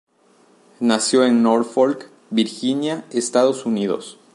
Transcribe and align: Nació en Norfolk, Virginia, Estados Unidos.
Nació 0.79 1.23
en 1.25 1.43
Norfolk, 1.43 2.09
Virginia, 2.31 3.05
Estados 3.11 3.67
Unidos. 3.67 4.17